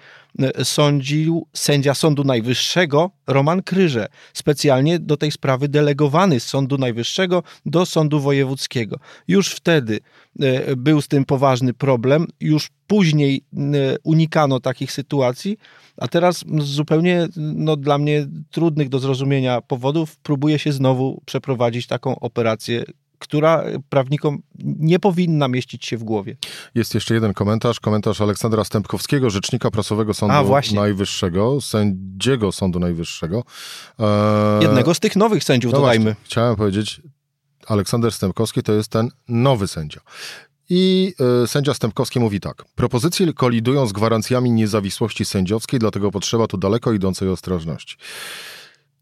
sądził 0.64 1.48
sędzia 1.54 1.94
Sądu 1.94 2.24
Najwyższego 2.24 3.12
Roman 3.28 3.64
Kryże, 3.64 4.08
specjalnie 4.34 5.00
do 5.00 5.18
tej 5.18 5.32
sprawy 5.32 5.68
delegowany 5.68 6.40
z 6.40 6.44
Sądu 6.44 6.78
Najwyższego 6.78 7.44
do 7.66 7.86
Sądu 7.86 8.20
Wojewódzkiego. 8.20 9.00
Już 9.28 9.50
wtedy 9.50 10.00
e, 10.40 10.76
był 10.76 11.02
z 11.02 11.08
tym 11.08 11.26
poważny 11.26 11.74
problem, 11.74 12.28
już 12.40 12.70
później 12.88 13.42
e, 13.54 13.62
unikano 14.04 14.60
takich 14.60 14.92
sytuacji, 14.92 15.58
a 15.98 16.08
teraz 16.08 16.38
z 16.60 16.64
zupełnie 16.64 17.28
no, 17.38 17.76
dla 17.76 17.98
mnie 17.98 18.28
trudnych 18.52 18.90
do 18.90 19.00
zrozumienia 19.00 19.62
powodów 19.62 20.18
próbuje 20.18 20.60
się 20.60 20.72
znowu 20.72 21.22
przeprowadzić 21.26 21.88
taką 21.88 22.20
operację 22.20 22.84
która 23.20 23.64
prawnikom 23.90 24.42
nie 24.60 25.00
powinna 25.00 25.48
mieścić 25.48 25.86
się 25.86 25.98
w 25.98 26.04
głowie. 26.04 26.38
Jest 26.76 26.96
jeszcze 26.96 27.14
jeden 27.14 27.34
komentarz, 27.34 27.80
komentarz 27.80 28.22
Aleksandra 28.22 28.64
Stępkowskiego, 28.64 29.30
rzecznika 29.30 29.72
prasowego 29.72 30.14
Sądu 30.14 30.56
A, 30.56 30.62
Najwyższego, 30.76 31.62
sędziego 31.62 32.52
Sądu 32.52 32.80
Najwyższego. 32.80 33.44
E... 34.00 34.60
Jednego 34.62 34.94
z 34.94 35.00
tych 35.00 35.16
nowych 35.16 35.44
sędziów, 35.44 35.74
no 35.74 35.80
dodajmy. 35.80 36.06
Właśnie, 36.06 36.26
chciałem 36.26 36.56
powiedzieć, 36.56 37.02
Aleksander 37.68 38.12
Stępkowski 38.12 38.64
to 38.64 38.74
jest 38.74 38.90
ten 38.90 39.10
nowy 39.28 39.68
sędzia. 39.68 40.02
I 40.70 41.14
y, 41.44 41.48
sędzia 41.48 41.74
Stępkowski 41.74 42.20
mówi 42.20 42.40
tak. 42.40 42.66
Propozycje 42.76 43.34
kolidują 43.34 43.88
z 43.88 43.94
gwarancjami 43.94 44.52
niezawisłości 44.52 45.26
sędziowskiej, 45.26 45.80
dlatego 45.80 46.12
potrzeba 46.12 46.48
tu 46.48 46.58
daleko 46.58 46.94
idącej 46.94 47.30
ostrożności. 47.30 47.98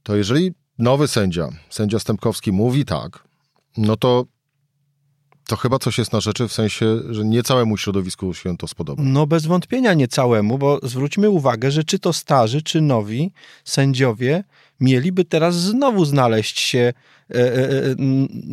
To 0.03 0.15
jeżeli 0.15 0.51
nowy 0.79 1.07
sędzia, 1.07 1.50
sędzia 1.69 2.00
Stępkowski 2.00 2.51
mówi 2.51 2.86
tak, 2.86 3.25
no 3.77 3.96
to 3.96 4.25
to 5.48 5.55
chyba 5.55 5.79
coś 5.79 5.98
jest 5.98 6.13
na 6.13 6.20
rzeczy 6.20 6.48
w 6.48 6.53
sensie, 6.53 6.86
że 7.10 7.25
nie 7.25 7.44
całemu 7.44 7.77
środowisku 7.77 8.34
się 8.34 8.58
to 8.58 8.67
spodoba. 8.67 9.03
No 9.05 9.27
bez 9.27 9.46
wątpienia 9.46 9.94
nie 9.94 10.08
całemu, 10.08 10.58
bo 10.58 10.79
zwróćmy 10.84 11.29
uwagę, 11.29 11.72
że 11.72 11.84
czy 11.84 12.00
to 12.00 12.13
starzy, 12.13 12.62
czy 12.62 12.82
nowi 12.82 13.32
sędziowie 13.63 14.44
mieliby 14.79 15.25
teraz 15.25 15.55
znowu 15.55 16.05
znaleźć 16.05 16.60
się, 16.60 16.79
e, 16.79 17.36
e, 17.36 17.39
e, 17.39 17.96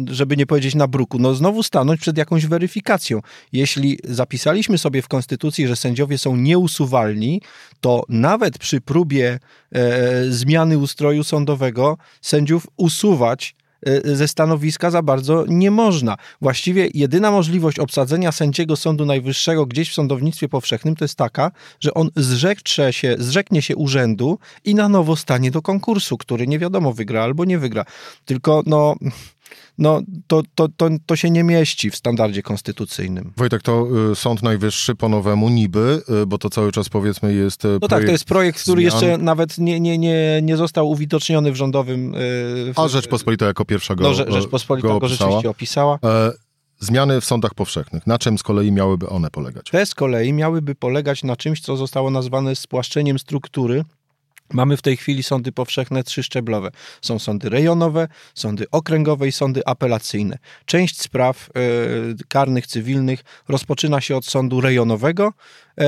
żeby 0.06 0.36
nie 0.36 0.46
powiedzieć 0.46 0.74
na 0.74 0.88
bruku, 0.88 1.18
no 1.18 1.34
znowu 1.34 1.62
stanąć 1.62 2.00
przed 2.00 2.18
jakąś 2.18 2.46
weryfikacją. 2.46 3.20
Jeśli 3.52 3.98
zapisaliśmy 4.04 4.78
sobie 4.78 5.02
w 5.02 5.08
Konstytucji, 5.08 5.68
że 5.68 5.76
sędziowie 5.76 6.18
są 6.18 6.36
nieusuwalni, 6.36 7.40
to 7.80 8.04
nawet 8.08 8.58
przy 8.58 8.80
próbie 8.80 9.38
zmiany 10.28 10.78
ustroju 10.78 11.24
sądowego 11.24 11.98
sędziów 12.20 12.66
usuwać 12.76 13.54
ze 14.04 14.28
stanowiska 14.28 14.90
za 14.90 15.02
bardzo 15.02 15.44
nie 15.48 15.70
można. 15.70 16.16
Właściwie 16.40 16.88
jedyna 16.94 17.30
możliwość 17.30 17.78
obsadzenia 17.78 18.32
sędziego 18.32 18.76
Sądu 18.76 19.06
Najwyższego 19.06 19.66
gdzieś 19.66 19.90
w 19.90 19.94
sądownictwie 19.94 20.48
powszechnym 20.48 20.96
to 20.96 21.04
jest 21.04 21.16
taka, 21.16 21.50
że 21.80 21.94
on 21.94 22.10
zrzeknie 22.16 22.92
się, 22.92 23.16
zrzeknie 23.18 23.62
się 23.62 23.76
urzędu 23.76 24.38
i 24.64 24.74
na 24.74 24.88
nowo 24.88 25.16
stanie 25.16 25.50
do 25.50 25.62
konkursu, 25.62 26.18
który 26.18 26.46
nie 26.46 26.58
wiadomo 26.58 26.92
wygra 26.92 27.22
albo 27.22 27.44
nie 27.44 27.58
wygra. 27.58 27.84
Tylko 28.24 28.62
no 28.66 28.96
no 29.78 30.00
to, 30.26 30.42
to, 30.54 30.68
to, 30.76 30.88
to 31.06 31.16
się 31.16 31.30
nie 31.30 31.44
mieści 31.44 31.90
w 31.90 31.96
standardzie 31.96 32.42
konstytucyjnym. 32.42 33.32
Wojtek, 33.36 33.62
to 33.62 33.86
y, 34.12 34.16
Sąd 34.16 34.42
Najwyższy 34.42 34.94
po 34.94 35.08
nowemu 35.08 35.48
niby, 35.48 36.02
y, 36.22 36.26
bo 36.26 36.38
to 36.38 36.50
cały 36.50 36.72
czas 36.72 36.88
powiedzmy 36.88 37.34
jest 37.34 37.64
y, 37.64 37.78
No 37.82 37.88
tak, 37.88 38.04
to 38.04 38.12
jest 38.12 38.24
projekt, 38.24 38.62
który 38.62 38.82
zmian. 38.82 38.92
jeszcze 38.92 39.18
nawet 39.18 39.58
nie, 39.58 39.80
nie, 39.80 39.98
nie, 39.98 40.40
nie 40.42 40.56
został 40.56 40.90
uwidoczniony 40.90 41.52
w 41.52 41.56
rządowym... 41.56 42.12
W, 42.14 42.72
A 42.76 42.88
Rzeczpospolita 42.88 43.46
jako 43.46 43.64
pierwsza 43.64 43.94
go 43.94 44.04
No, 44.04 44.14
Rzeczpospolita 44.14 44.88
go, 44.88 44.98
go 44.98 45.08
rzeczywiście 45.08 45.50
opisała. 45.50 45.98
E, 46.04 46.32
zmiany 46.80 47.20
w 47.20 47.24
sądach 47.24 47.54
powszechnych. 47.54 48.06
Na 48.06 48.18
czym 48.18 48.38
z 48.38 48.42
kolei 48.42 48.72
miałyby 48.72 49.08
one 49.08 49.30
polegać? 49.30 49.66
Te 49.70 49.86
z 49.86 49.94
kolei 49.94 50.32
miałyby 50.32 50.74
polegać 50.74 51.24
na 51.24 51.36
czymś, 51.36 51.60
co 51.60 51.76
zostało 51.76 52.10
nazwane 52.10 52.56
spłaszczeniem 52.56 53.18
struktury 53.18 53.84
Mamy 54.52 54.76
w 54.76 54.82
tej 54.82 54.96
chwili 54.96 55.22
sądy 55.22 55.52
powszechne 55.52 56.04
trzyszczeblowe. 56.04 56.70
Są 57.02 57.18
sądy 57.18 57.48
rejonowe, 57.48 58.08
sądy 58.34 58.66
okręgowe 58.70 59.28
i 59.28 59.32
sądy 59.32 59.62
apelacyjne. 59.66 60.38
Część 60.66 61.00
spraw 61.00 61.50
y, 62.20 62.24
karnych, 62.28 62.66
cywilnych 62.66 63.24
rozpoczyna 63.48 64.00
się 64.00 64.16
od 64.16 64.26
sądu 64.26 64.60
rejonowego, 64.60 65.32
y, 65.80 65.84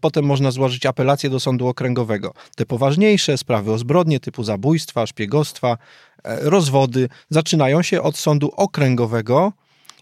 potem 0.00 0.24
można 0.24 0.50
złożyć 0.50 0.86
apelację 0.86 1.30
do 1.30 1.40
sądu 1.40 1.68
okręgowego. 1.68 2.34
Te 2.56 2.66
poważniejsze 2.66 3.38
sprawy 3.38 3.72
o 3.72 3.78
zbrodnie 3.78 4.20
typu 4.20 4.44
zabójstwa, 4.44 5.06
szpiegostwa, 5.06 5.72
y, 5.72 5.78
rozwody 6.24 7.08
zaczynają 7.30 7.82
się 7.82 8.02
od 8.02 8.18
sądu 8.18 8.52
okręgowego, 8.56 9.52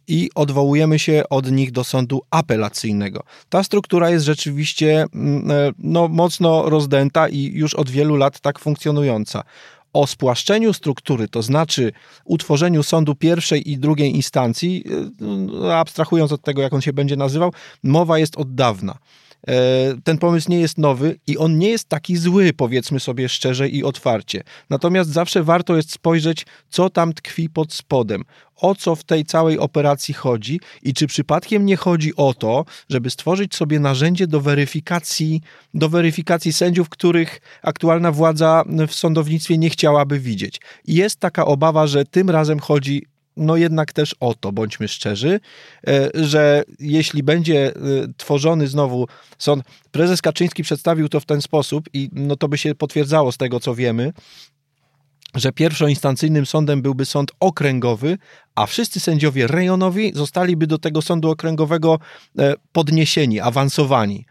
i 0.09 0.31
odwołujemy 0.35 0.99
się 0.99 1.23
od 1.31 1.51
nich 1.51 1.73
do 1.73 1.85
sądu 1.85 2.23
apelacyjnego. 2.31 3.23
Ta 3.49 3.63
struktura 3.63 4.11
jest 4.11 4.25
rzeczywiście 4.25 5.07
mm, 5.15 5.51
e, 5.51 5.73
no, 5.79 6.09
mocno 6.09 6.71
rozdęta 6.71 7.29
i 7.29 7.51
już 7.55 7.75
od 7.75 7.91
wielu 7.91 8.17
lat 8.17 8.41
tak 8.41 8.59
funkcjonująca. 8.59 9.45
O 9.93 10.07
spłaszczeniu 10.07 10.73
struktury, 10.73 11.29
to 11.29 11.43
znaczy 11.43 11.93
utworzeniu 12.25 12.83
sądu 12.83 13.15
pierwszej 13.15 13.71
i 13.71 13.79
drugiej 13.79 14.17
instancji, 14.17 14.85
e, 14.87 15.11
no, 15.21 15.75
abstrahując 15.75 16.33
od 16.33 16.43
tego, 16.43 16.63
jak 16.63 16.73
on 16.73 16.81
się 16.81 16.93
będzie 16.93 17.17
nazywał, 17.17 17.53
mowa 17.83 18.19
jest 18.19 18.37
od 18.37 18.55
dawna. 18.55 18.99
E, 19.49 19.55
ten 20.05 20.19
pomysł 20.19 20.51
nie 20.51 20.61
jest 20.61 20.79
nowy 20.79 21.19
i 21.27 21.39
on 21.39 21.59
nie 21.59 21.69
jest 21.69 21.89
taki 21.89 22.17
zły, 22.17 22.53
powiedzmy 22.57 23.01
sobie 23.01 23.29
szczerze 23.29 23.69
i 23.69 23.85
otwarcie. 23.85 24.43
Natomiast 24.71 25.11
zawsze 25.11 25.43
warto 25.43 25.77
jest 25.77 25.93
spojrzeć, 25.93 26.47
co 26.69 26.91
tam 26.91 27.13
tkwi 27.13 27.49
pod 27.49 27.73
spodem. 27.73 28.25
O 28.57 28.75
co 28.75 28.97
w 28.97 29.05
tej 29.05 29.25
całej 29.25 29.59
operacji 29.59 30.15
chodzi 30.15 30.61
i 30.83 30.95
czy 30.95 31.07
przypadkiem 31.07 31.67
nie 31.67 31.77
chodzi 31.77 32.17
o 32.17 32.35
to, 32.35 32.65
żeby 32.89 33.11
stworzyć 33.11 33.55
sobie 33.55 33.81
narzędzie 33.81 34.27
do 34.27 34.41
weryfikacji, 34.41 35.41
do 35.75 35.89
weryfikacji 35.89 36.53
sędziów, 36.53 36.89
których 36.89 37.41
aktualna 37.63 38.13
władza 38.13 38.65
w 38.89 38.95
sądownictwie 38.95 39.59
nie 39.59 39.71
chciałaby 39.71 40.21
widzieć. 40.21 40.61
Jest 40.87 41.21
taka 41.21 41.47
obawa, 41.47 41.87
że 41.87 42.05
tym 42.05 42.31
razem 42.31 42.59
chodzi 42.59 43.07
no 43.37 43.57
jednak 43.57 43.93
też 43.93 44.14
o 44.21 44.35
to, 44.35 44.53
bądźmy 44.53 44.88
szczerzy, 44.88 45.41
e, 45.87 46.11
że 46.14 46.62
jeśli 46.81 47.23
będzie 47.23 47.67
e, 47.67 47.73
tworzony 48.17 48.67
znowu 48.67 49.07
sąd, 49.38 49.64
prezes 49.93 50.23
Kaczyński 50.23 50.62
przedstawił 50.62 51.09
to 51.09 51.21
w 51.21 51.25
ten 51.25 51.43
sposób 51.43 51.88
i 51.93 52.11
no 52.12 52.37
to 52.37 52.49
by 52.49 52.59
się 52.59 52.75
potwierdzało 52.75 53.33
z 53.33 53.37
tego, 53.37 53.61
co 53.61 53.75
wiemy, 53.75 54.12
że 55.35 55.53
pierwszoinstancyjnym 55.53 56.47
sądem 56.47 56.83
byłby 56.83 57.05
sąd 57.05 57.33
okręgowy, 57.41 58.19
a 58.55 58.67
wszyscy 58.67 59.00
sędziowie 59.00 59.47
rejonowi 59.47 60.12
zostaliby 60.14 60.67
do 60.67 60.79
tego 60.79 61.03
sądu 61.03 61.31
okręgowego 61.31 61.99
e, 62.38 62.55
podniesieni, 62.73 63.41
awansowani. 63.41 64.26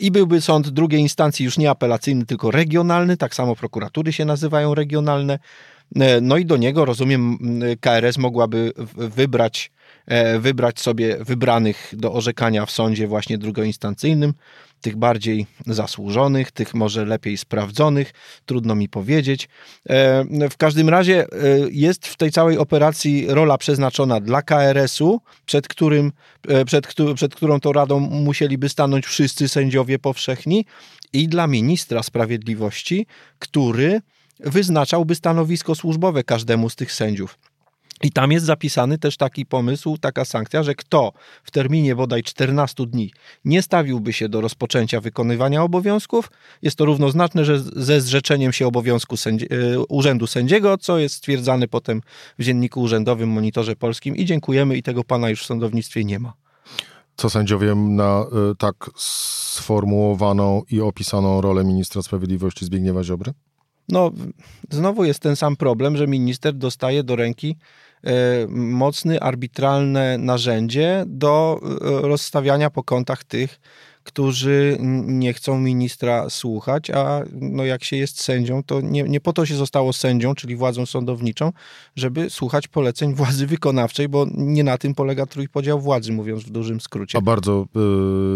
I 0.00 0.10
byłby 0.10 0.40
sąd 0.40 0.68
drugiej 0.68 1.00
instancji 1.00 1.44
już 1.44 1.58
nie 1.58 1.70
apelacyjny, 1.70 2.26
tylko 2.26 2.50
regionalny, 2.50 3.16
tak 3.16 3.34
samo 3.34 3.56
prokuratury 3.56 4.12
się 4.12 4.24
nazywają 4.24 4.74
regionalne. 4.74 5.38
E, 5.96 6.20
no 6.20 6.36
i 6.36 6.44
do 6.44 6.56
niego, 6.56 6.84
rozumiem, 6.84 7.38
KRS 7.80 8.18
mogłaby 8.18 8.72
wybrać, 8.96 9.70
e, 10.06 10.38
wybrać 10.38 10.80
sobie 10.80 11.16
wybranych 11.20 11.94
do 11.96 12.12
orzekania 12.12 12.66
w 12.66 12.70
sądzie 12.70 13.06
właśnie 13.06 13.38
drugoinstancyjnym, 13.38 14.34
tych 14.80 14.96
bardziej 14.96 15.46
zasłużonych, 15.66 16.50
tych 16.50 16.74
może 16.74 17.04
lepiej 17.04 17.36
sprawdzonych, 17.36 18.12
trudno 18.46 18.74
mi 18.74 18.88
powiedzieć. 18.88 19.48
E, 19.88 20.24
w 20.50 20.56
każdym 20.56 20.88
razie 20.88 21.26
jest 21.70 22.06
w 22.06 22.16
tej 22.16 22.30
całej 22.30 22.58
operacji 22.58 23.26
rola 23.28 23.58
przeznaczona 23.58 24.20
dla 24.20 24.42
KRS-u, 24.42 25.20
przed, 25.46 25.68
którym, 25.68 26.12
przed, 26.66 26.94
przed 27.14 27.34
którą 27.34 27.60
to 27.60 27.72
radą 27.72 28.00
musieliby 28.00 28.68
stanąć 28.68 29.06
wszyscy 29.06 29.48
sędziowie 29.48 29.98
powszechni 29.98 30.64
i 31.12 31.28
dla 31.28 31.46
ministra 31.46 32.02
sprawiedliwości, 32.02 33.06
który 33.38 34.00
wyznaczałby 34.40 35.14
stanowisko 35.14 35.74
służbowe 35.74 36.24
każdemu 36.24 36.70
z 36.70 36.76
tych 36.76 36.92
sędziów. 36.92 37.38
I 38.02 38.12
tam 38.12 38.32
jest 38.32 38.46
zapisany 38.46 38.98
też 38.98 39.16
taki 39.16 39.46
pomysł, 39.46 39.98
taka 39.98 40.24
sankcja, 40.24 40.62
że 40.62 40.74
kto 40.74 41.12
w 41.44 41.50
terminie 41.50 41.96
bodaj 41.96 42.22
14 42.22 42.86
dni 42.86 43.12
nie 43.44 43.62
stawiłby 43.62 44.12
się 44.12 44.28
do 44.28 44.40
rozpoczęcia 44.40 45.00
wykonywania 45.00 45.62
obowiązków, 45.62 46.30
jest 46.62 46.76
to 46.76 46.84
równoznaczne 46.84 47.44
że 47.44 47.60
ze 47.60 48.00
zrzeczeniem 48.00 48.52
się 48.52 48.66
obowiązku 48.66 49.16
sędzi 49.16 49.46
e, 49.50 49.80
urzędu 49.88 50.26
sędziego, 50.26 50.78
co 50.78 50.98
jest 50.98 51.14
stwierdzane 51.14 51.68
potem 51.68 52.00
w 52.38 52.44
dzienniku 52.44 52.80
urzędowym, 52.80 53.28
monitorze 53.28 53.76
polskim 53.76 54.16
i 54.16 54.24
dziękujemy 54.24 54.76
i 54.76 54.82
tego 54.82 55.04
pana 55.04 55.30
już 55.30 55.42
w 55.42 55.46
sądownictwie 55.46 56.04
nie 56.04 56.18
ma. 56.18 56.32
Co 57.16 57.30
sędziowie 57.30 57.74
na 57.74 58.26
y, 58.52 58.56
tak 58.56 58.90
sformułowaną 58.96 60.62
i 60.70 60.80
opisaną 60.80 61.40
rolę 61.40 61.64
ministra 61.64 62.02
sprawiedliwości 62.02 62.64
Zbigniewa 62.64 63.04
Ziobry? 63.04 63.32
No, 63.88 64.10
znowu 64.70 65.04
jest 65.04 65.20
ten 65.20 65.36
sam 65.36 65.56
problem, 65.56 65.96
że 65.96 66.06
minister 66.06 66.54
dostaje 66.54 67.02
do 67.02 67.16
ręki 67.16 67.56
e, 68.04 68.10
mocne, 68.48 69.20
arbitralne 69.20 70.18
narzędzie 70.18 71.04
do 71.06 71.60
e, 71.62 72.08
rozstawiania 72.08 72.70
po 72.70 72.84
kątach 72.84 73.24
tych, 73.24 73.60
którzy 74.08 74.76
nie 75.06 75.32
chcą 75.32 75.60
ministra 75.60 76.30
słuchać, 76.30 76.90
a 76.90 77.20
no 77.32 77.64
jak 77.64 77.84
się 77.84 77.96
jest 77.96 78.22
sędzią, 78.22 78.62
to 78.62 78.80
nie, 78.80 79.02
nie 79.02 79.20
po 79.20 79.32
to 79.32 79.46
się 79.46 79.54
zostało 79.54 79.92
sędzią, 79.92 80.34
czyli 80.34 80.56
władzą 80.56 80.86
sądowniczą, 80.86 81.52
żeby 81.96 82.30
słuchać 82.30 82.68
poleceń 82.68 83.14
władzy 83.14 83.46
wykonawczej, 83.46 84.08
bo 84.08 84.26
nie 84.34 84.64
na 84.64 84.78
tym 84.78 84.94
polega 84.94 85.26
trójpodział 85.26 85.80
władzy, 85.80 86.12
mówiąc 86.12 86.44
w 86.44 86.50
dużym 86.50 86.80
skrócie. 86.80 87.18
A 87.18 87.20
bardzo 87.20 87.66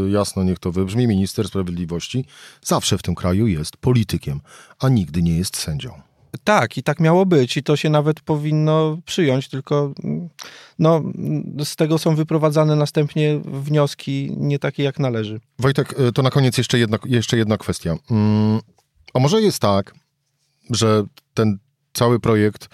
y, 0.07 0.11
jasno 0.11 0.43
niech 0.43 0.59
to 0.59 0.73
wybrzmi, 0.73 1.07
minister 1.07 1.49
sprawiedliwości 1.49 2.25
zawsze 2.63 2.99
w 2.99 3.03
tym 3.03 3.15
kraju 3.15 3.47
jest 3.47 3.77
politykiem, 3.77 4.41
a 4.79 4.89
nigdy 4.89 5.23
nie 5.23 5.37
jest 5.37 5.57
sędzią. 5.57 6.12
Tak, 6.45 6.77
i 6.79 6.83
tak 6.83 7.01
miało 7.01 7.27
być, 7.27 7.57
i 7.57 7.63
to 7.63 7.77
się 7.77 7.91
nawet 7.91 8.21
powinno 8.21 8.99
przyjąć, 9.05 9.49
tylko 9.49 9.93
no, 10.79 11.03
z 11.65 11.77
tego 11.77 11.99
są 11.99 12.17
wyprowadzane 12.17 12.77
następnie 12.77 13.41
wnioski 13.45 14.33
nie 14.37 14.59
takie, 14.59 14.83
jak 14.83 14.99
należy. 14.99 15.41
Wojtek, 15.59 16.01
y, 16.01 16.13
to 16.13 16.23
na 16.23 16.31
koniec 16.31 16.59
jeszcze 16.59 16.79
jedna, 16.79 16.99
jeszcze 17.05 17.37
jedna 17.37 17.57
kwestia. 17.57 17.97
Mm, 18.11 18.61
a 19.15 19.19
może 19.19 19.43
jest 19.43 19.59
tak, 19.59 19.95
że 20.71 21.05
ten 21.35 21.59
cały 21.93 22.21
projekt 22.21 22.69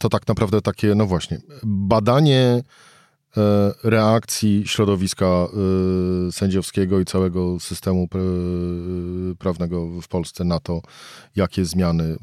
to 0.00 0.08
tak 0.10 0.28
naprawdę 0.28 0.60
takie, 0.60 0.94
no 0.94 1.06
właśnie, 1.06 1.40
badanie 1.62 2.62
reakcji 3.84 4.62
środowiska 4.66 5.26
e, 5.26 6.32
sędziowskiego 6.32 7.00
i 7.00 7.04
całego 7.04 7.60
systemu 7.60 8.08
prawnego 9.38 10.00
w 10.00 10.08
Polsce 10.08 10.44
na 10.44 10.60
to, 10.60 10.82
jakie 11.36 11.64
zmiany 11.64 12.16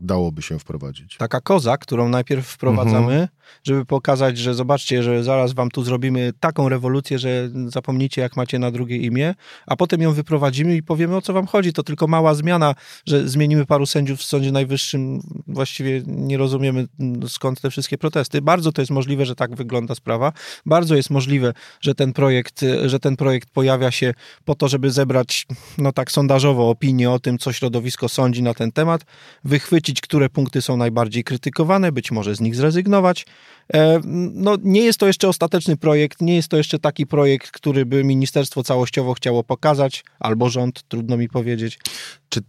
dałoby 0.00 0.42
się 0.42 0.58
wprowadzić. 0.58 1.16
Taka 1.16 1.40
koza, 1.40 1.76
którą 1.76 2.08
najpierw 2.08 2.46
wprowadzamy, 2.48 3.12
mhm. 3.12 3.28
żeby 3.64 3.84
pokazać, 3.84 4.38
że 4.38 4.54
zobaczcie, 4.54 5.02
że 5.02 5.24
zaraz 5.24 5.52
wam 5.52 5.70
tu 5.70 5.82
zrobimy 5.82 6.32
taką 6.40 6.68
rewolucję, 6.68 7.18
że 7.18 7.50
zapomnicie, 7.66 8.22
jak 8.22 8.36
macie 8.36 8.58
na 8.58 8.70
drugie 8.70 8.96
imię, 8.96 9.34
a 9.66 9.76
potem 9.76 10.00
ją 10.00 10.12
wyprowadzimy 10.12 10.76
i 10.76 10.82
powiemy, 10.82 11.16
o 11.16 11.22
co 11.22 11.32
wam 11.32 11.46
chodzi. 11.46 11.72
To 11.72 11.82
tylko 11.82 12.06
mała 12.06 12.34
zmiana, 12.34 12.74
że 13.06 13.28
zmienimy 13.28 13.66
paru 13.66 13.86
sędziów 13.86 14.20
w 14.20 14.24
Sądzie 14.24 14.52
Najwyższym. 14.52 15.20
Właściwie 15.46 16.02
nie 16.06 16.38
rozumiemy, 16.38 16.86
skąd 17.28 17.60
te 17.60 17.70
wszystkie 17.70 17.98
protesty. 17.98 18.42
Bardzo 18.42 18.72
to 18.72 18.82
jest 18.82 18.92
możliwe, 18.92 19.26
że 19.26 19.34
tak 19.34 19.54
wygląda 19.54 19.94
sprawa 19.94 20.32
bardzo 20.66 20.96
jest 20.96 21.10
możliwe, 21.10 21.52
że 21.80 21.94
ten 21.94 22.12
projekt, 22.12 22.60
że 22.86 23.00
ten 23.00 23.16
projekt 23.16 23.50
pojawia 23.50 23.90
się 23.90 24.14
po 24.44 24.54
to, 24.54 24.68
żeby 24.68 24.90
zebrać, 24.90 25.46
no 25.78 25.92
tak 25.92 26.12
sondażowo, 26.12 26.70
opinię 26.70 27.10
o 27.10 27.18
tym, 27.18 27.38
co 27.38 27.52
środowisko 27.52 28.08
sądzi 28.08 28.42
na 28.42 28.54
ten 28.54 28.72
temat, 28.72 29.04
wychwycić, 29.44 30.00
które 30.00 30.30
punkty 30.30 30.62
są 30.62 30.76
najbardziej 30.76 31.24
krytykowane, 31.24 31.92
być 31.92 32.10
może 32.10 32.34
z 32.34 32.40
nich 32.40 32.56
zrezygnować. 32.56 33.26
E, 33.74 34.00
no, 34.34 34.56
nie 34.62 34.80
jest 34.80 34.98
to 34.98 35.06
jeszcze 35.06 35.28
ostateczny 35.28 35.76
projekt, 35.76 36.20
nie 36.20 36.36
jest 36.36 36.48
to 36.48 36.56
jeszcze 36.56 36.78
taki 36.78 37.06
projekt, 37.06 37.50
który 37.50 37.86
by 37.86 38.04
ministerstwo 38.04 38.62
całościowo 38.62 39.14
chciało 39.14 39.44
pokazać, 39.44 40.04
albo 40.20 40.48
rząd, 40.48 40.82
trudno 40.88 41.16
mi 41.16 41.28
powiedzieć. 41.28 41.78
Czy 42.28 42.40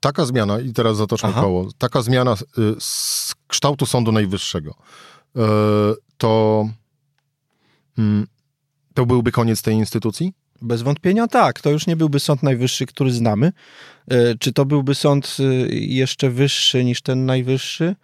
taka 0.00 0.26
zmiana, 0.26 0.60
i 0.60 0.72
teraz 0.72 0.96
zatoczmy 0.96 1.28
Aha. 1.28 1.40
koło, 1.40 1.68
taka 1.78 2.02
zmiana 2.02 2.32
y, 2.32 2.36
z 2.78 3.34
kształtu 3.46 3.86
Sądu 3.86 4.12
Najwyższego, 4.12 4.74
y, 5.36 5.40
to. 6.18 6.68
To 8.94 9.06
byłby 9.06 9.32
koniec 9.32 9.62
tej 9.62 9.74
instytucji? 9.74 10.32
Bez 10.62 10.82
wątpienia 10.82 11.28
tak. 11.28 11.60
To 11.60 11.70
już 11.70 11.86
nie 11.86 11.96
byłby 11.96 12.20
Sąd 12.20 12.42
Najwyższy, 12.42 12.86
który 12.86 13.12
znamy. 13.12 13.52
E, 14.08 14.34
czy 14.38 14.52
to 14.52 14.64
byłby 14.64 14.94
sąd 14.94 15.36
e, 15.40 15.44
jeszcze 15.74 16.30
wyższy 16.30 16.84
niż 16.84 17.02
ten 17.02 17.26
najwyższy? 17.26 17.96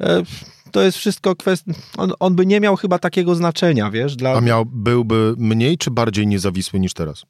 E, 0.00 0.22
to 0.70 0.82
jest 0.82 0.98
wszystko 0.98 1.36
kwestia. 1.36 1.72
On, 1.96 2.12
on 2.20 2.34
by 2.34 2.46
nie 2.46 2.60
miał 2.60 2.76
chyba 2.76 2.98
takiego 2.98 3.34
znaczenia, 3.34 3.90
wiesz? 3.90 4.16
Dla... 4.16 4.32
A 4.32 4.40
miał, 4.40 4.66
byłby 4.66 5.34
mniej 5.38 5.78
czy 5.78 5.90
bardziej 5.90 6.26
niezawisły 6.26 6.80
niż 6.80 6.94
teraz? 6.94 7.22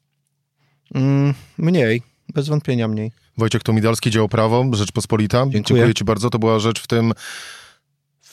Mm, 0.95 1.33
mniej. 1.57 2.01
Bez 2.33 2.47
wątpienia 2.47 2.87
mniej. 2.87 3.11
Wojciech 3.37 3.63
Tomidalski, 3.63 4.11
Dział 4.11 4.29
Prawo, 4.29 4.65
Rzeczpospolita. 4.73 5.37
Dziękuję. 5.37 5.63
Dziękuję 5.63 5.93
Ci 5.93 6.03
bardzo. 6.03 6.29
To 6.29 6.39
była 6.39 6.59
rzecz 6.59 6.81
w 6.81 6.87
tym 6.87 7.13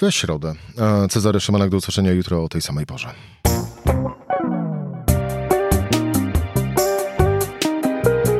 we 0.00 0.12
środę. 0.12 0.54
Cezary 1.10 1.40
Szymanek 1.40 1.70
do 1.70 1.76
usłyszenia 1.76 2.12
jutro 2.12 2.44
o 2.44 2.48
tej 2.48 2.62
samej 2.62 2.86
porze. 2.86 3.14